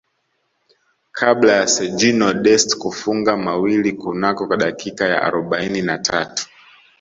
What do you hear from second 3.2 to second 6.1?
mawili kunako dakika ya arobaini na